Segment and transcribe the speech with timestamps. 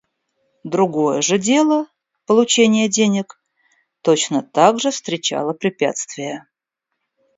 [0.63, 1.85] Другое же дело—
[2.25, 3.39] получение денег—
[4.01, 6.47] точно так же встречало препятствия.